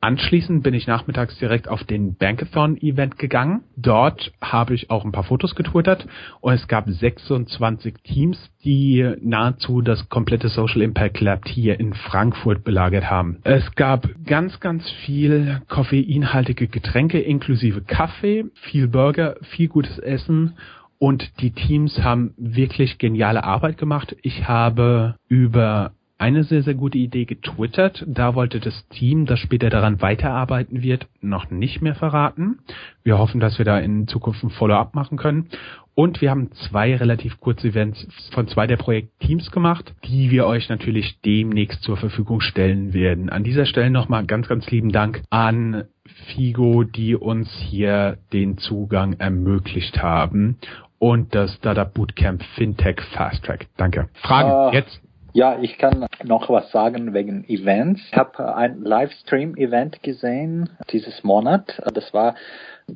Anschließend 0.04 0.62
bin 0.62 0.74
ich 0.74 0.86
nachmittags 0.86 1.38
direkt 1.38 1.66
auf 1.66 1.82
den 1.82 2.14
Bankathon-Event 2.14 3.16
gegangen. 3.16 3.62
Dort 3.74 4.32
habe 4.38 4.74
ich 4.74 4.90
auch 4.90 5.02
ein 5.02 5.12
paar 5.12 5.24
Fotos 5.24 5.54
getwittert 5.54 6.06
und 6.42 6.52
es 6.52 6.68
gab 6.68 6.86
26 6.86 7.94
Teams, 8.04 8.36
die 8.66 9.14
nahezu 9.22 9.80
das 9.80 10.10
komplette 10.10 10.50
Social 10.50 10.82
Impact 10.82 11.22
Lab 11.22 11.48
hier 11.48 11.80
in 11.80 11.94
Frankfurt 11.94 12.64
belagert 12.64 13.08
haben. 13.08 13.38
Es 13.44 13.74
gab 13.76 14.06
ganz, 14.26 14.60
ganz 14.60 14.90
viel 15.06 15.62
koffeinhaltige 15.70 16.68
Getränke 16.68 17.18
inklusive 17.18 17.80
Kaffee, 17.80 18.44
viel 18.56 18.88
Burger, 18.88 19.36
viel 19.40 19.68
gutes 19.68 19.98
Essen 19.98 20.58
und 20.98 21.40
die 21.40 21.52
Teams 21.52 21.98
haben 22.02 22.34
wirklich 22.36 22.98
geniale 22.98 23.42
Arbeit 23.42 23.78
gemacht. 23.78 24.14
Ich 24.20 24.46
habe 24.46 25.14
über 25.28 25.92
eine 26.18 26.44
sehr, 26.44 26.62
sehr 26.62 26.74
gute 26.74 26.98
Idee 26.98 27.24
getwittert. 27.24 28.04
Da 28.06 28.34
wollte 28.34 28.60
das 28.60 28.86
Team, 28.88 29.26
das 29.26 29.40
später 29.40 29.68
daran 29.68 30.00
weiterarbeiten 30.00 30.82
wird, 30.82 31.06
noch 31.20 31.50
nicht 31.50 31.82
mehr 31.82 31.94
verraten. 31.94 32.58
Wir 33.02 33.18
hoffen, 33.18 33.40
dass 33.40 33.58
wir 33.58 33.64
da 33.64 33.78
in 33.78 34.06
Zukunft 34.06 34.42
ein 34.42 34.50
Follow-up 34.50 34.94
machen 34.94 35.18
können. 35.18 35.48
Und 35.96 36.20
wir 36.20 36.30
haben 36.30 36.50
zwei 36.68 36.96
relativ 36.96 37.38
kurze 37.38 37.68
Events 37.68 38.06
von 38.32 38.48
zwei 38.48 38.66
der 38.66 38.76
Projektteams 38.76 39.52
gemacht, 39.52 39.94
die 40.04 40.30
wir 40.30 40.44
euch 40.46 40.68
natürlich 40.68 41.20
demnächst 41.24 41.82
zur 41.82 41.96
Verfügung 41.96 42.40
stellen 42.40 42.92
werden. 42.92 43.30
An 43.30 43.44
dieser 43.44 43.64
Stelle 43.64 43.90
nochmal 43.90 44.26
ganz, 44.26 44.48
ganz 44.48 44.68
lieben 44.70 44.90
Dank 44.90 45.22
an 45.30 45.84
Figo, 46.26 46.82
die 46.82 47.14
uns 47.14 47.48
hier 47.68 48.18
den 48.32 48.58
Zugang 48.58 49.14
ermöglicht 49.14 50.02
haben 50.02 50.58
und 50.98 51.34
das 51.34 51.54
Startup 51.56 51.92
Bootcamp 51.92 52.42
Fintech 52.56 53.00
Fast 53.12 53.44
Track. 53.44 53.66
Danke. 53.76 54.08
Fragen 54.14 54.50
uh, 54.50 54.72
jetzt? 54.72 55.00
Ja, 55.36 55.58
ich 55.60 55.78
kann 55.78 56.06
noch 56.22 56.48
was 56.48 56.70
sagen 56.70 57.12
wegen 57.12 57.42
Events. 57.48 58.00
Ich 58.08 58.16
habe 58.16 58.54
ein 58.54 58.82
Livestream-Event 58.82 60.00
gesehen 60.00 60.70
dieses 60.90 61.24
Monat. 61.24 61.82
Das 61.92 62.14
war 62.14 62.36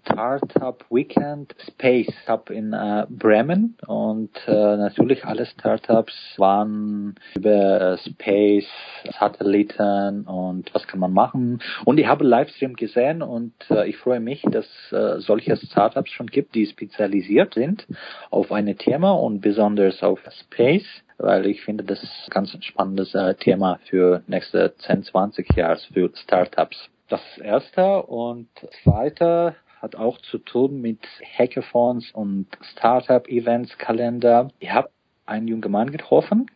Startup 0.05 0.85
Weekend 0.89 1.53
Space 1.67 2.15
Hub 2.29 2.51
in 2.51 2.73
äh, 2.73 3.07
Bremen 3.09 3.77
und 3.89 4.31
äh, 4.47 4.53
natürlich 4.53 5.25
alle 5.25 5.47
Startups 5.47 6.15
waren 6.37 7.17
über 7.35 7.95
äh, 7.95 7.99
Space, 8.09 8.71
Satelliten 9.19 10.23
und 10.23 10.73
was 10.73 10.87
kann 10.87 11.01
man 11.01 11.13
machen. 11.13 11.61
Und 11.85 11.99
ich 11.99 12.07
habe 12.07 12.23
Livestream 12.25 12.75
gesehen 12.75 13.21
und 13.21 13.55
äh, 13.69 13.89
ich 13.89 13.97
freue 13.97 14.21
mich, 14.21 14.43
dass 14.43 14.67
äh, 14.93 15.19
solche 15.19 15.57
Startups 15.57 16.11
schon 16.13 16.29
gibt, 16.29 16.55
die 16.55 16.67
spezialisiert 16.67 17.55
sind 17.55 17.85
auf 18.31 18.53
ein 18.53 18.79
Thema 18.79 19.11
und 19.11 19.41
besonders 19.41 20.05
auf 20.05 20.21
Space 20.45 21.03
weil 21.19 21.47
ich 21.47 21.63
finde, 21.63 21.85
das 21.85 22.03
ist 22.03 22.13
ein 22.27 22.31
ganz 22.31 22.57
spannendes 22.65 23.15
äh, 23.15 23.35
Thema 23.35 23.79
für 23.89 24.23
nächste 24.27 24.75
10, 24.77 25.05
20 25.05 25.57
Jahre 25.57 25.79
für 25.93 26.11
Startups. 26.15 26.89
Das 27.09 27.21
erste 27.39 28.03
und 28.03 28.49
zweite 28.83 29.57
hat 29.81 29.97
auch 29.97 30.19
zu 30.19 30.39
tun 30.39 30.81
mit 30.81 31.01
Hackathons 31.39 32.11
und 32.13 32.47
Startup-Events, 32.73 33.79
Kalender. 33.79 34.49
Ich 34.59 34.73
habe 34.73 34.91
einen 35.27 35.49
jungen 35.49 35.71
Mann 35.71 35.91
getroffen, 35.91 36.51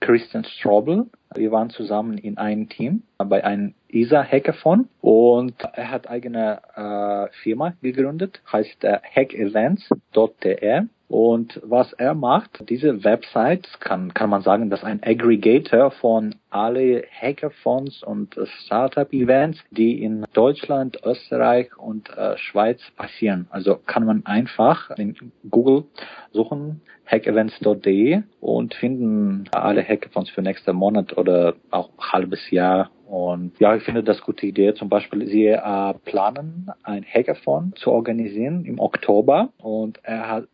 Christian 0.00 0.44
Strobel. 0.44 1.06
Wir 1.34 1.50
waren 1.50 1.70
zusammen 1.70 2.18
in 2.18 2.38
einem 2.38 2.68
Team 2.68 3.02
bei 3.18 3.44
einem 3.44 3.74
ISA 3.88 4.22
Hackathon 4.22 4.88
und 5.00 5.54
er 5.72 5.90
hat 5.90 6.08
eigene 6.08 6.60
äh, 6.74 7.32
Firma 7.42 7.74
gegründet, 7.82 8.40
heißt 8.50 8.84
äh, 8.84 8.98
hackevents.de 9.14 10.82
und 11.08 11.58
was 11.64 11.94
er 11.94 12.14
macht, 12.14 12.68
diese 12.68 13.02
Website 13.02 13.66
kann, 13.80 14.12
kann 14.12 14.28
man 14.28 14.42
sagen, 14.42 14.68
dass 14.68 14.84
ein 14.84 15.02
Aggregator 15.02 15.90
von 15.90 16.34
alle 16.50 17.04
Hackathons 17.10 18.02
und 18.02 18.38
Startup-Events, 18.64 19.58
die 19.70 20.02
in 20.02 20.26
Deutschland, 20.34 20.98
Österreich 21.04 21.76
und 21.78 22.10
äh, 22.10 22.36
Schweiz 22.36 22.80
passieren. 22.96 23.46
Also 23.50 23.76
kann 23.76 24.04
man 24.04 24.26
einfach 24.26 24.90
in 24.98 25.32
Google 25.48 25.84
suchen, 26.32 26.82
hackevents.de 27.06 28.22
und 28.40 28.74
finden 28.74 29.48
alle 29.52 29.82
Hackathons 29.82 30.28
für 30.28 30.42
nächsten 30.42 30.76
Monat 30.76 31.16
oder 31.16 31.54
auch 31.70 31.90
halbes 31.98 32.50
Jahr 32.50 32.90
und 33.06 33.58
ja, 33.58 33.74
ich 33.74 33.84
finde 33.84 34.02
das 34.04 34.20
gute 34.20 34.44
Idee. 34.44 34.74
Zum 34.74 34.90
Beispiel, 34.90 35.26
sie 35.26 35.46
äh, 35.46 35.94
planen 36.04 36.70
ein 36.82 37.02
Hackathon 37.02 37.72
zu 37.76 37.90
organisieren 37.90 38.66
im 38.66 38.78
Oktober 38.78 39.48
und 39.56 39.98
er 40.02 40.28
hat 40.28 40.48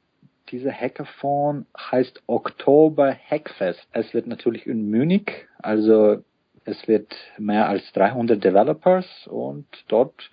dieser 0.50 0.72
Hackathon 0.72 1.66
heißt 1.78 2.22
Oktober 2.26 3.14
Hackfest. 3.14 3.86
Es 3.92 4.14
wird 4.14 4.26
natürlich 4.26 4.66
in 4.66 4.90
Munich, 4.90 5.46
also 5.58 6.22
es 6.64 6.88
wird 6.88 7.14
mehr 7.38 7.68
als 7.68 7.92
300 7.92 8.42
Developers 8.42 9.06
und 9.26 9.66
dort 9.88 10.30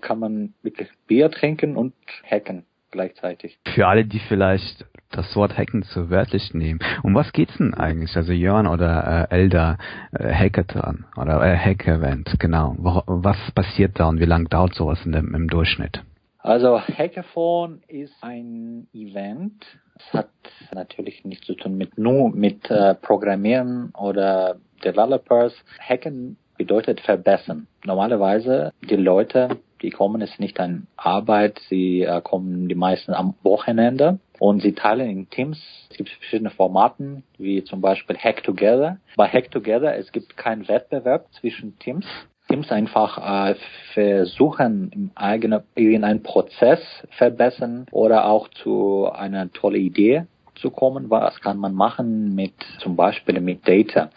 kann 0.00 0.18
man 0.18 0.54
wirklich 0.62 0.88
Bier 1.06 1.30
trinken 1.30 1.76
und 1.76 1.94
hacken 2.28 2.64
gleichzeitig. 2.90 3.58
Für 3.74 3.86
alle, 3.86 4.04
die 4.04 4.18
vielleicht 4.18 4.86
das 5.10 5.34
Wort 5.36 5.56
Hacken 5.56 5.82
zu 5.82 6.10
wörtlich 6.10 6.52
nehmen. 6.54 6.80
Um 7.02 7.14
was 7.14 7.32
geht's 7.32 7.56
denn 7.56 7.74
eigentlich? 7.74 8.16
Also 8.16 8.32
Jörn 8.32 8.66
oder 8.66 9.28
äh, 9.30 9.34
Elder 9.34 9.78
äh, 10.12 10.32
Hackathon 10.32 11.06
oder 11.16 11.42
äh, 11.42 11.56
Hack-Event, 11.56 12.38
genau. 12.38 12.74
Wo, 12.78 13.02
was 13.06 13.38
passiert 13.52 13.98
da 13.98 14.06
und 14.06 14.20
wie 14.20 14.26
lange 14.26 14.48
dauert 14.48 14.74
sowas 14.74 15.04
in 15.04 15.12
dem, 15.12 15.34
im 15.34 15.48
Durchschnitt? 15.48 16.02
Also 16.38 16.80
Hackathon 16.80 17.82
ist 17.88 18.14
ein 18.20 18.86
Event. 18.92 19.66
Es 19.96 20.12
hat 20.12 20.30
natürlich 20.72 21.24
nichts 21.24 21.46
zu 21.46 21.54
tun 21.54 21.76
mit 21.76 21.98
nur 21.98 22.30
mit 22.30 22.70
äh, 22.70 22.94
Programmieren 22.94 23.92
oder 23.98 24.60
Developers. 24.84 25.52
Hacken 25.80 26.36
bedeutet 26.56 27.00
verbessern. 27.00 27.66
Normalerweise 27.84 28.72
die 28.88 28.96
Leute, 28.96 29.58
die 29.82 29.90
kommen 29.90 30.22
es 30.22 30.38
nicht 30.38 30.60
an 30.60 30.86
Arbeit, 30.96 31.60
sie 31.68 32.02
äh, 32.02 32.20
kommen 32.20 32.68
die 32.68 32.74
meisten 32.74 33.14
am 33.14 33.34
Wochenende 33.42 34.18
und 34.38 34.60
sie 34.60 34.74
teilen 34.74 35.08
in 35.10 35.30
Teams. 35.30 35.58
Es 35.90 35.96
gibt 35.96 36.10
verschiedene 36.10 36.50
Formaten, 36.50 37.24
wie 37.38 37.64
zum 37.64 37.80
Beispiel 37.80 38.16
Hack 38.16 38.42
Together. 38.44 38.98
Bei 39.16 39.28
Hack 39.28 39.50
Together, 39.50 39.96
es 39.96 40.12
gibt 40.12 40.36
keinen 40.36 40.68
Wettbewerb 40.68 41.32
zwischen 41.32 41.78
Teams. 41.78 42.06
Teams 42.48 42.70
einfach 42.70 43.50
äh, 43.50 43.54
versuchen, 43.92 44.90
im 44.92 45.10
eigenen 45.14 45.62
irgendeinen 45.74 46.22
Prozess 46.22 46.80
verbessern 47.10 47.86
oder 47.90 48.26
auch 48.26 48.48
zu 48.48 49.10
einer 49.12 49.52
tolle 49.52 49.78
Idee 49.78 50.26
zu 50.58 50.70
kommen, 50.70 51.10
was 51.10 51.40
kann 51.40 51.58
man 51.58 51.74
machen 51.74 52.34
mit 52.34 52.54
zum 52.78 52.96
Beispiel 52.96 53.40
mit 53.40 53.66
Data. 53.66 54.10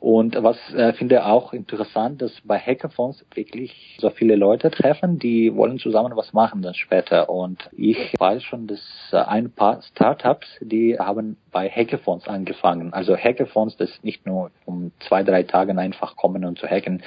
Und 0.00 0.36
was 0.42 0.56
äh, 0.74 0.92
finde 0.94 1.24
auch 1.24 1.52
interessant, 1.52 2.22
dass 2.22 2.32
bei 2.42 2.58
Hackathons 2.58 3.24
wirklich 3.34 3.98
so 4.00 4.10
viele 4.10 4.36
Leute 4.36 4.70
treffen, 4.70 5.18
die 5.18 5.54
wollen 5.54 5.78
zusammen 5.78 6.12
was 6.16 6.32
machen 6.32 6.62
dann 6.62 6.74
später. 6.74 7.28
Und 7.28 7.68
ich 7.72 8.14
weiß 8.18 8.42
schon, 8.42 8.66
dass 8.66 8.80
äh, 9.12 9.16
ein 9.16 9.50
paar 9.50 9.82
Startups, 9.82 10.46
die 10.60 10.98
haben 10.98 11.36
bei 11.50 11.68
Hackathons 11.68 12.28
angefangen. 12.28 12.92
Also 12.92 13.16
Hackathons, 13.16 13.76
das 13.76 13.90
nicht 14.02 14.26
nur 14.26 14.50
um 14.64 14.92
zwei, 15.00 15.22
drei 15.22 15.42
Tage 15.42 15.76
einfach 15.78 16.16
kommen 16.16 16.44
und 16.44 16.58
zu 16.58 16.66
hacken, 16.66 17.02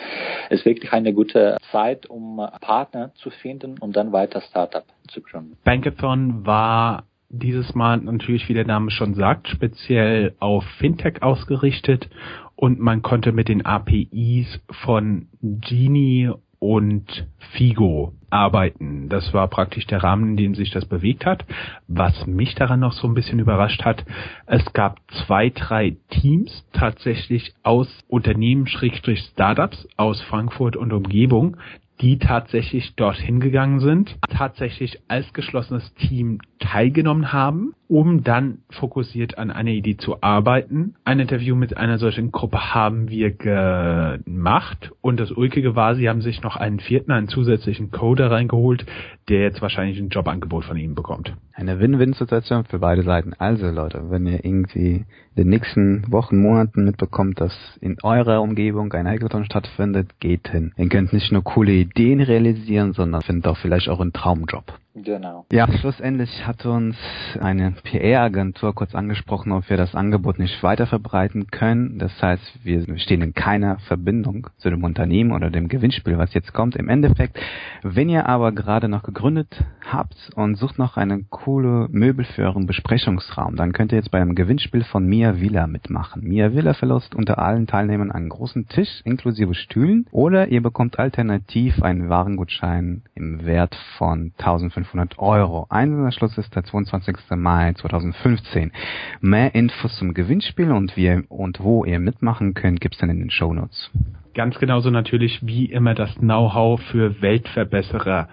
ist 0.50 0.65
wirklich 0.65 0.91
eine 0.93 1.13
gute 1.13 1.57
Zeit, 1.71 2.10
um 2.10 2.45
Partner 2.60 3.12
zu 3.15 3.29
finden 3.29 3.77
und 3.79 3.95
dann 3.95 4.12
weiter 4.12 4.41
Startup 4.41 4.83
zu 5.07 5.21
gründen. 5.21 5.57
Bankathon 5.63 6.45
war 6.45 7.03
dieses 7.31 7.73
Mal 7.75 7.97
natürlich, 7.97 8.50
wie 8.50 8.53
der 8.53 8.65
Name 8.65 8.91
schon 8.91 9.13
sagt, 9.13 9.47
speziell 9.47 10.35
auf 10.39 10.63
Fintech 10.77 11.23
ausgerichtet 11.23 12.09
und 12.55 12.79
man 12.79 13.01
konnte 13.01 13.31
mit 13.31 13.47
den 13.47 13.65
APIs 13.65 14.59
von 14.83 15.27
Genie 15.41 16.31
und 16.59 17.27
Figo 17.53 18.13
arbeiten. 18.29 19.09
Das 19.09 19.33
war 19.33 19.47
praktisch 19.47 19.88
der 19.88 20.03
Rahmen, 20.03 20.31
in 20.31 20.38
dem 20.38 20.55
sich 20.55 20.69
das 20.69 20.85
bewegt 20.85 21.25
hat. 21.25 21.43
Was 21.88 22.27
mich 22.27 22.53
daran 22.53 22.81
noch 22.81 22.93
so 22.93 23.07
ein 23.07 23.15
bisschen 23.15 23.39
überrascht 23.39 23.83
hat, 23.83 24.05
es 24.45 24.63
gab 24.73 25.00
zwei, 25.25 25.50
drei 25.50 25.97
Teams 26.11 26.65
tatsächlich 26.71 27.53
aus 27.63 27.88
Unternehmen, 28.07 28.67
Schrägstrich 28.67 29.19
Startups 29.33 29.88
aus 29.97 30.21
Frankfurt 30.21 30.75
und 30.75 30.93
Umgebung, 30.93 31.57
die 32.01 32.17
tatsächlich 32.17 32.96
dorthin 32.96 33.39
gegangen 33.39 33.79
sind, 33.79 34.17
tatsächlich 34.29 35.00
als 35.08 35.31
geschlossenes 35.34 35.93
Team 35.96 36.39
teilgenommen 36.60 37.31
haben, 37.31 37.74
um 37.91 38.24
dann 38.24 38.60
fokussiert 38.69 39.38
an 39.38 39.51
einer 39.51 39.71
Idee 39.71 39.98
zu 39.98 40.24
arbeiten. 40.24 40.95
Ein 41.03 41.19
Interview 41.19 41.57
mit 41.57 41.75
einer 41.75 41.98
solchen 41.98 42.31
Gruppe 42.31 42.74
haben 42.74 43.10
wir 43.10 43.31
gemacht 43.31 44.93
und 45.01 45.19
das 45.19 45.29
Ulkige 45.29 45.75
war, 45.75 45.95
sie 45.95 46.07
haben 46.07 46.21
sich 46.21 46.41
noch 46.41 46.55
einen 46.55 46.79
vierten, 46.79 47.12
einen 47.12 47.27
zusätzlichen 47.27 47.91
Coder 47.91 48.31
reingeholt, 48.31 48.86
der 49.27 49.41
jetzt 49.41 49.62
wahrscheinlich 49.62 50.00
ein 50.00 50.07
Jobangebot 50.07 50.63
von 50.63 50.77
ihnen 50.77 50.95
bekommt. 50.95 51.33
Eine 51.53 51.81
Win-Win-Situation 51.81 52.63
für 52.63 52.79
beide 52.79 53.03
Seiten. 53.03 53.33
Also 53.38 53.69
Leute, 53.69 54.10
wenn 54.10 54.25
ihr 54.25 54.45
irgendwie 54.45 55.05
in 55.36 55.43
den 55.43 55.50
nächsten 55.50 56.10
Wochen, 56.10 56.41
Monaten 56.41 56.86
mitbekommt, 56.86 57.41
dass 57.41 57.53
in 57.81 57.98
eurer 58.03 58.41
Umgebung 58.41 58.93
ein 58.93 59.05
Hackathon 59.05 59.43
stattfindet, 59.43 60.17
geht 60.21 60.48
hin. 60.48 60.71
Ihr 60.77 60.88
könnt 60.88 61.12
nicht 61.12 61.33
nur 61.33 61.43
coole 61.43 61.74
Ideen 61.74 62.21
realisieren, 62.21 62.93
sondern 62.93 63.21
findet 63.21 63.48
auch 63.48 63.57
vielleicht 63.57 63.89
auch 63.89 64.00
einen 64.00 64.13
Traumjob. 64.13 64.79
Genau. 64.93 65.45
Ja, 65.53 65.71
schlussendlich 65.71 66.45
hat 66.45 66.65
uns 66.65 66.98
eine 67.39 67.71
PR-Agentur 67.71 68.75
kurz 68.75 68.93
angesprochen, 68.93 69.53
ob 69.53 69.69
wir 69.69 69.77
das 69.77 69.95
Angebot 69.95 70.38
nicht 70.38 70.62
weiter 70.63 70.86
verbreiten 70.86 71.48
können. 71.48 71.98
Das 71.98 72.12
heißt, 72.21 72.60
wir 72.65 72.98
stehen 73.00 73.21
in 73.21 73.33
keiner 73.33 73.79
Verbindung 73.88 74.48
zu 74.57 74.69
dem 74.69 74.83
Unternehmen 74.83 75.31
oder 75.31 75.50
dem 75.50 75.69
Gewinnspiel, 75.69 76.17
was 76.17 76.33
jetzt 76.33 76.53
kommt. 76.53 76.75
Im 76.75 76.89
Endeffekt, 76.89 77.39
wenn 77.83 78.10
ihr 78.10 78.27
aber 78.27 78.51
gerade 78.51 78.89
noch 78.89 79.03
gegründet 79.03 79.63
habt 79.89 80.29
und 80.36 80.55
sucht 80.55 80.77
noch 80.77 80.98
eine 80.98 81.24
coole 81.29 81.88
Möbel 81.89 82.25
für 82.25 82.43
euren 82.43 82.65
Besprechungsraum, 82.65 83.55
dann 83.55 83.71
könnt 83.71 83.93
ihr 83.93 83.98
jetzt 83.98 84.12
bei 84.12 84.19
einem 84.19 84.36
Gewinnspiel 84.36 84.83
von 84.83 85.05
Mia 85.05 85.39
Villa 85.39 85.67
mitmachen. 85.67 86.21
Mia 86.27 86.53
Villa 86.53 86.74
verlost 86.74 87.15
unter 87.15 87.39
allen 87.39 87.65
Teilnehmern 87.65 88.12
einen 88.12 88.27
großen 88.27 88.67
Tisch 88.67 89.01
inklusive 89.05 89.53
Stühlen 89.53 90.05
oder 90.12 90.50
ihr 90.50 90.62
bekommt 90.62 91.00
alternativ 91.00 91.81
einen 91.81 92.10
Warengutschein 92.10 93.03
im 93.15 93.45
Wert 93.45 93.75
von 93.98 94.33
1500 94.38 94.80
500 94.83 95.19
Euro. 95.19 95.67
Einsenderschluss 95.69 96.38
ist 96.38 96.55
der 96.55 96.63
22. 96.63 97.17
Mai 97.35 97.73
2015. 97.73 98.71
Mehr 99.19 99.53
Infos 99.55 99.95
zum 99.97 100.13
Gewinnspiel 100.13 100.71
und 100.71 100.97
wie 100.97 101.23
und 101.29 101.59
wo 101.61 101.85
ihr 101.85 102.00
mitmachen 102.00 102.53
könnt, 102.53 102.81
gibt's 102.81 102.97
dann 102.97 103.09
in 103.09 103.19
den 103.19 103.31
Show 103.31 103.53
Notes. 103.53 103.91
Ganz 104.33 104.57
genauso 104.59 104.89
natürlich 104.89 105.45
wie 105.45 105.65
immer 105.65 105.93
das 105.93 106.15
Know-how 106.15 106.81
für 106.81 107.21
Weltverbesserer. 107.21 108.29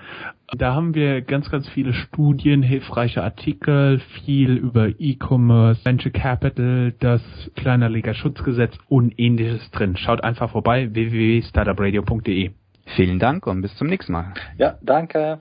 Da 0.57 0.75
haben 0.75 0.94
wir 0.94 1.20
ganz, 1.20 1.51
ganz 1.51 1.68
viele 1.68 1.92
Studien, 1.92 2.62
hilfreiche 2.62 3.23
Artikel, 3.23 4.01
viel 4.25 4.57
über 4.57 4.88
E-Commerce, 4.99 5.85
Venture 5.85 6.12
Capital, 6.12 6.94
das 7.01 7.20
Kleinerleger 7.57 8.14
Schutzgesetz 8.14 8.79
und 8.88 9.18
ähnliches 9.18 9.70
drin. 9.73 9.96
Schaut 9.96 10.25
einfach 10.25 10.51
vorbei, 10.51 10.88
www.startupradio.de. 10.94 12.53
Vielen 12.96 13.18
Dank 13.18 13.46
und 13.46 13.61
bis 13.61 13.75
zum 13.77 13.88
nächsten 13.88 14.12
Mal. 14.12 14.33
Ja, 14.57 14.79
danke. 14.81 15.40